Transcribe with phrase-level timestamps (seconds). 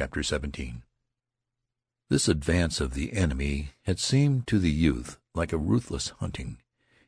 [0.00, 0.80] CHAPTER XVII
[2.08, 6.56] This advance of the enemy had seemed to the youth like a ruthless hunting.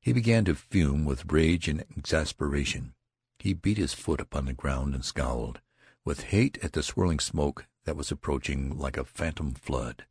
[0.00, 2.94] He began to fume with rage and exasperation.
[3.38, 5.60] He beat his foot upon the ground and scowled,
[6.04, 10.04] with hate at the swirling smoke that was approaching like a phantom flood.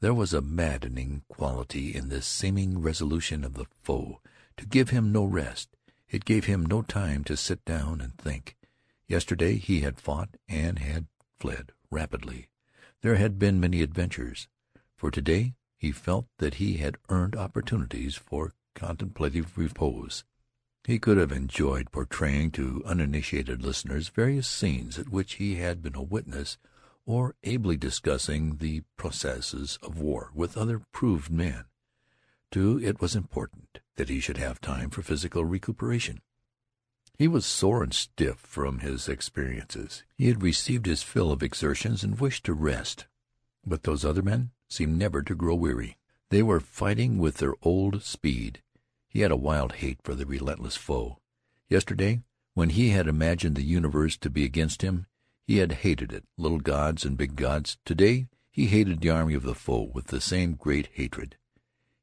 [0.00, 4.22] There was a maddening quality in this seeming resolution of the foe
[4.56, 5.68] to give him no rest.
[6.08, 8.56] It gave him no time to sit down and think.
[9.06, 11.08] Yesterday he had fought and had
[11.38, 12.48] fled rapidly.
[13.02, 14.48] There had been many adventures.
[14.96, 20.24] For today he felt that he had earned opportunities for contemplative repose.
[20.84, 25.96] He could have enjoyed portraying to uninitiated listeners various scenes at which he had been
[25.96, 26.58] a witness
[27.04, 31.64] or ably discussing the processes of war with other proved men.
[32.50, 36.20] Too, it was important that he should have time for physical recuperation.
[37.18, 40.04] He was sore and stiff from his experiences.
[40.18, 43.06] He had received his fill of exertions and wished to rest.
[43.64, 45.96] But those other men seemed never to grow weary.
[46.28, 48.60] They were fighting with their old speed.
[49.08, 51.18] He had a wild hate for the relentless foe.
[51.70, 52.20] Yesterday,
[52.52, 55.06] when he had imagined the universe to be against him,
[55.46, 57.78] he had hated it, little gods and big gods.
[57.84, 61.36] Today he hated the army of the foe with the same great hatred.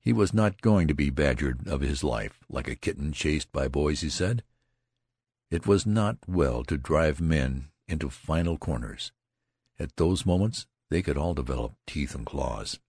[0.02, 3.68] He was not going to be badgered of his life, like a kitten chased by
[3.68, 4.44] boys, he said.
[5.54, 9.12] It was not well to drive men into final corners.
[9.78, 12.80] At those moments they could all develop teeth and claws.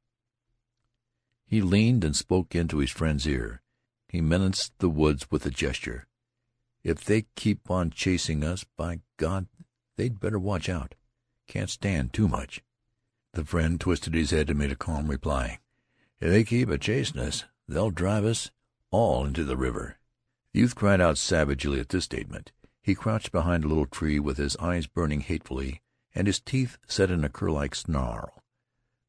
[1.45, 3.61] He leaned and spoke into his friend's ear.
[4.09, 6.07] He menaced the woods with a gesture.
[6.83, 9.47] If they keep on chasing us, by God,
[9.97, 10.95] they'd better watch out.
[11.47, 12.63] Can't stand too much.
[13.35, 15.59] The friend twisted his head and made a calm reply.
[16.19, 18.51] If they keep a chasing us, they'll drive us
[18.91, 19.99] all into the river."
[20.55, 22.53] The youth cried out savagely at this statement.
[22.81, 25.83] He crouched behind a little tree with his eyes burning hatefully
[26.15, 28.45] and his teeth set in a cur-like snarl.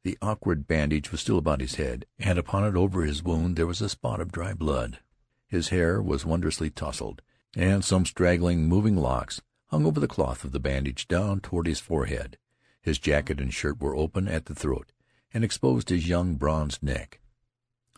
[0.03, 3.67] The awkward bandage was still about his head, and upon it over his wound there
[3.67, 5.01] was a spot of dry blood.
[5.47, 7.21] His hair was wondrously tousled,
[7.55, 11.79] and some straggling, moving locks hung over the cloth of the bandage down toward his
[11.79, 12.39] forehead.
[12.81, 14.93] His jacket and shirt were open at the throat
[15.31, 17.19] and exposed his young bronzed neck.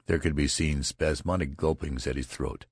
[0.08, 2.66] There could be seen spasmodic gulpings at his throat.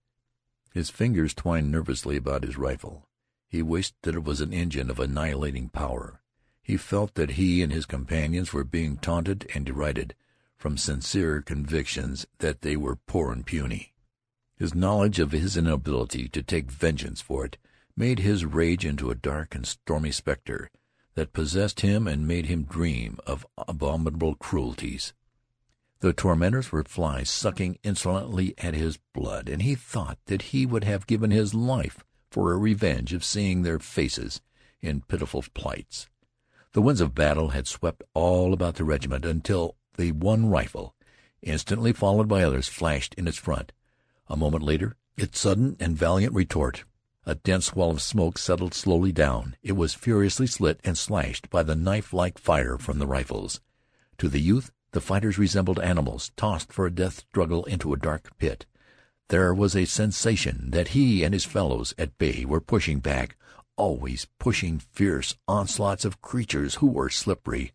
[0.76, 3.08] His fingers twined nervously about his rifle.
[3.48, 6.22] He wished that it was an engine of annihilating power.
[6.62, 10.16] He felt that he and his companions were being taunted and derided
[10.58, 13.94] from sincere convictions that they were poor and puny.
[14.58, 17.58] His knowledge of his inability to take vengeance for it
[17.96, 20.70] made his rage into a dark and stormy specter
[21.14, 25.14] that possessed him and made him dream of abominable cruelties.
[26.06, 30.84] The tormentors were flies sucking insolently at his blood, and he thought that he would
[30.84, 34.40] have given his life for a revenge of seeing their faces
[34.84, 36.08] in pitiful plights.
[36.74, 40.94] The winds of battle had swept all about the regiment until the one rifle,
[41.42, 43.72] instantly followed by others, flashed in its front.
[44.28, 46.84] A moment later its sudden and valiant retort
[47.26, 49.56] a dense wall of smoke settled slowly down.
[49.64, 53.60] It was furiously slit and slashed by the knife-like fire from the rifles.
[54.20, 58.30] To the youth the fighters resembled animals tossed for a death struggle into a dark
[58.38, 58.66] pit.
[59.28, 63.36] There was a sensation that he and his fellows at bay were pushing back,
[63.76, 67.74] always pushing fierce onslaughts of creatures who were slippery.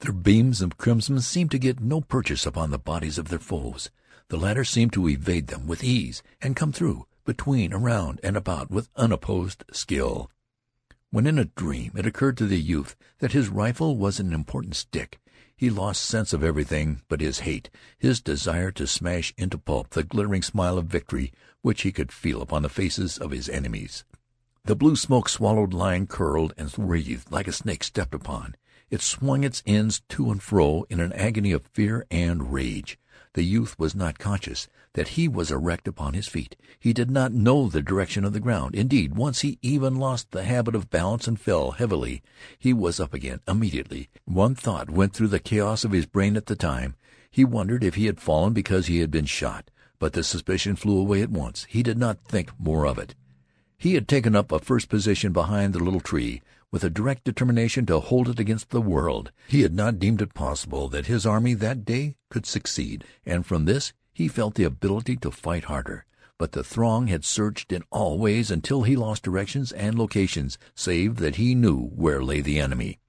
[0.00, 3.92] Their beams of crimson seemed to get no purchase upon the bodies of their foes.
[4.26, 8.68] The latter seemed to evade them with ease and come through between, around, and about
[8.68, 10.28] with unopposed skill.
[11.10, 14.76] When in a dream it occurred to the youth that his rifle was an important
[14.76, 15.18] stick,
[15.56, 20.04] he lost sense of everything but his hate, his desire to smash into pulp the
[20.04, 21.32] glittering smile of victory
[21.62, 24.04] which he could feel upon the faces of his enemies.
[24.64, 28.54] The blue smoke swallowed line curled and wreathed like a snake stepped upon.
[28.90, 32.98] It swung its ends to and fro in an agony of fear and rage.
[33.34, 36.56] The youth was not conscious that he was erect upon his feet.
[36.78, 38.74] He did not know the direction of the ground.
[38.74, 42.22] Indeed, once he even lost the habit of balance and fell heavily.
[42.58, 44.08] He was up again immediately.
[44.24, 46.96] One thought went through the chaos of his brain at the time.
[47.30, 50.98] He wondered if he had fallen because he had been shot, but the suspicion flew
[50.98, 51.66] away at once.
[51.68, 53.14] He did not think more of it.
[53.76, 57.86] He had taken up a first position behind the little tree with a direct determination
[57.86, 59.32] to hold it against the world.
[59.48, 63.64] He had not deemed it possible that his army that day could succeed, and from
[63.64, 66.04] this he felt the ability to fight harder.
[66.38, 71.16] But the throng had surged in all ways until he lost directions and locations, save
[71.16, 73.00] that he knew where lay the enemy.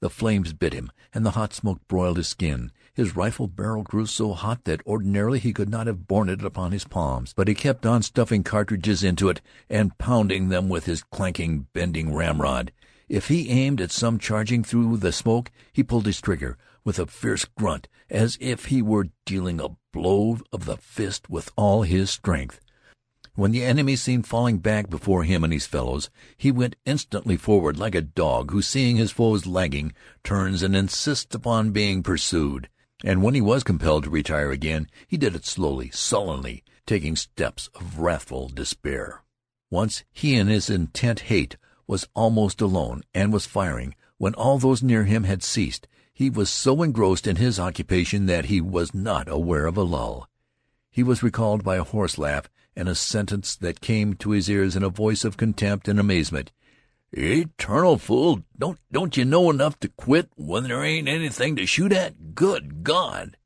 [0.00, 2.72] The flames bit him, and the hot smoke broiled his skin.
[2.94, 6.72] His rifle barrel grew so hot that ordinarily he could not have borne it upon
[6.72, 11.02] his palms, but he kept on stuffing cartridges into it and pounding them with his
[11.02, 12.72] clanking, bending ramrod.
[13.08, 17.06] If he aimed at some charging through the smoke, he pulled his trigger with a
[17.06, 22.10] fierce grunt, as if he were dealing a blow of the fist with all his
[22.10, 22.60] strength.
[23.34, 27.76] When the enemy seemed falling back before him and his fellows, he went instantly forward
[27.78, 29.92] like a dog who, seeing his foes lagging,
[30.24, 32.68] turns and insists upon being pursued.
[33.04, 37.68] And when he was compelled to retire again, he did it slowly, sullenly, taking steps
[37.74, 39.22] of wrathful despair.
[39.70, 41.56] Once he in his intent hate
[41.86, 45.86] was almost alone, and was firing, when all those near him had ceased.
[46.12, 50.28] He was so engrossed in his occupation that he was not aware of a lull.
[50.90, 54.76] He was recalled by a hoarse laugh and a sentence that came to his ears
[54.76, 56.52] in a voice of contempt and amazement.
[57.12, 58.44] "Eternal fool!
[58.58, 62.34] Don't don't you know enough to quit when there ain't anything to shoot at?
[62.34, 63.36] Good God!"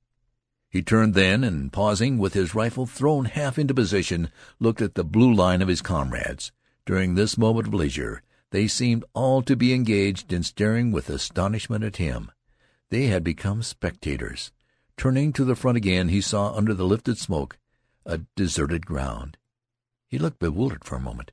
[0.68, 4.28] He turned then, and pausing, with his rifle thrown half into position,
[4.58, 6.52] looked at the blue line of his comrades.
[6.84, 11.82] During this moment of leisure they seemed all to be engaged in staring with astonishment
[11.82, 12.30] at him.
[12.90, 14.52] They had become spectators.
[14.96, 17.58] Turning to the front again, he saw under the lifted smoke
[18.06, 19.36] a deserted ground.
[20.08, 21.32] He looked bewildered for a moment.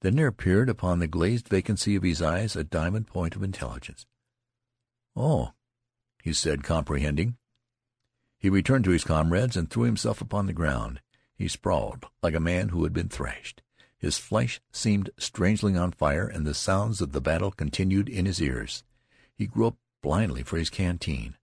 [0.00, 4.06] Then there appeared upon the glazed vacancy of his eyes a diamond point of intelligence.
[5.14, 5.52] "Oh,"
[6.22, 7.36] he said, comprehending.
[8.38, 11.00] He returned to his comrades and threw himself upon the ground.
[11.36, 13.62] He sprawled like a man who had been thrashed.
[13.96, 18.42] His flesh seemed strangely on fire, and the sounds of the battle continued in his
[18.42, 18.82] ears.
[19.32, 21.36] He groped blindly for his canteen.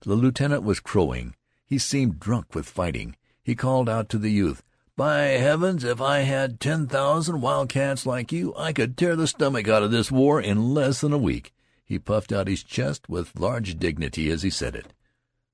[0.00, 1.34] The lieutenant was crowing.
[1.64, 3.16] He seemed drunk with fighting.
[3.42, 4.62] He called out to the youth.
[4.96, 9.66] By heavens, if I had ten thousand wildcats like you, I could tear the stomach
[9.66, 11.54] out of this war in less than a week.
[11.84, 14.92] He puffed out his chest with large dignity as he said it.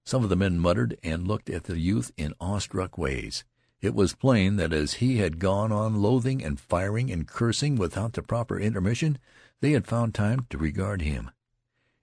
[0.04, 3.44] Some of the men muttered and looked at the youth in awestruck ways.
[3.80, 8.14] It was plain that as he had gone on loathing and firing and cursing without
[8.14, 9.18] the proper intermission,
[9.60, 11.30] they had found time to regard him.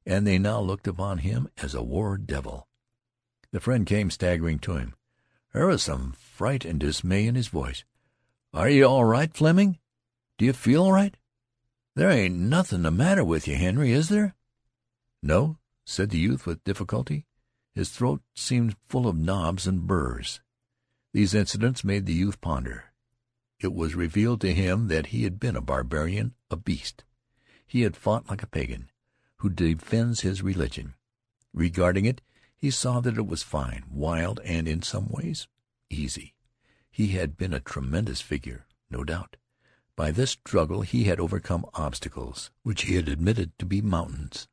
[0.06, 2.68] And they now looked upon him as a war devil.
[3.52, 4.96] The friend came staggering to him.
[5.54, 7.86] There was some fright and dismay in his voice.
[8.54, 9.78] "Are you all right, Fleming?
[10.38, 11.16] Do you feel all right?
[11.96, 14.36] There ain't nothin' the matter with you, Henry, is there?"
[15.22, 17.28] "No," said the youth with difficulty.
[17.72, 20.42] His throat seemed full of knobs and burrs.
[21.12, 22.92] These incidents made the youth ponder.
[23.60, 27.04] It was revealed to him that he had been a barbarian, a beast.
[27.68, 28.90] He had fought like a pagan
[29.38, 30.96] who defends his religion.
[31.54, 32.22] Regarding it
[32.64, 35.50] he saw that it was fine, wild, and, in some ways,
[35.90, 36.34] easy.
[36.90, 39.36] He had been a tremendous figure, no doubt.
[39.98, 44.48] By this struggle he had overcome obstacles which he had admitted to be mountains.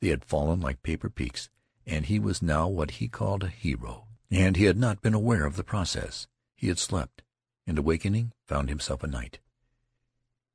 [0.00, 1.50] They had fallen like paper peaks,
[1.86, 4.06] and he was now what he called a hero.
[4.30, 6.28] And he had not been aware of the process.
[6.56, 7.20] He had slept,
[7.66, 9.40] and awakening found himself a knight.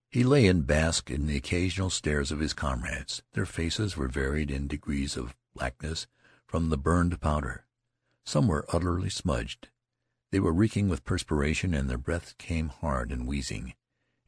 [0.10, 3.22] He lay and basked in the occasional stares of his comrades.
[3.34, 6.08] Their faces were varied in degrees of blackness
[6.48, 7.66] from the burned powder.
[8.26, 9.70] Some were utterly smudged.
[10.32, 13.74] They were reeking with perspiration, and their breath came hard and wheezing.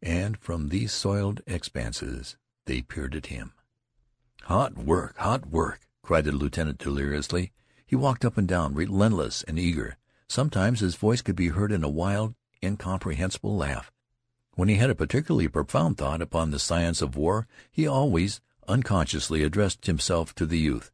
[0.02, 3.54] And from these soiled expanses they peered at him.
[4.44, 5.18] "Hot work!
[5.18, 7.52] Hot work!" cried the lieutenant deliriously.
[7.86, 9.98] He walked up and down, relentless and eager.
[10.28, 13.92] Sometimes his voice could be heard in a wild, incomprehensible laugh.
[14.54, 19.44] When he had a particularly profound thought upon the science of war, he always unconsciously
[19.44, 20.92] addressed himself to the youth.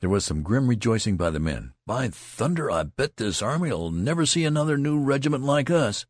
[0.00, 1.74] There was some grim rejoicing by the men.
[1.84, 6.06] "By thunder, I bet this army'll never see another new regiment like us."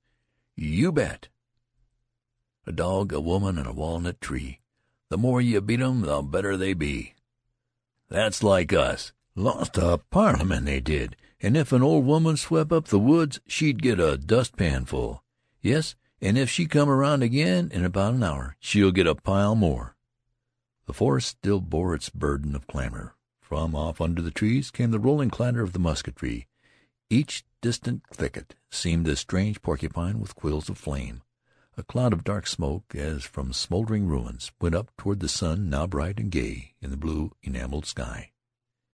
[0.57, 1.29] "You bet."
[2.67, 4.61] A dog, a woman, and a walnut tree.
[5.09, 7.15] The more you beat 'em the better they be.
[8.09, 9.13] That's like us.
[9.35, 13.81] Lost a Parliament, they did, and if an old woman swept up the woods she'd
[13.81, 15.23] get a dustpan full.
[15.63, 19.55] Yes, and if she come around again in about an hour she'll get a pile
[19.55, 19.97] more."
[20.85, 23.15] The forest still bore its burden of clamor.
[23.49, 26.49] From off under the trees came the rolling clatter of the musketry.
[27.09, 31.23] Each distant thicket seemed a strange porcupine with quills of flame.
[31.79, 35.87] A cloud of dark smoke, as from smoldering ruins, went up toward the sun, now
[35.87, 38.33] bright and gay in the blue enameled sky.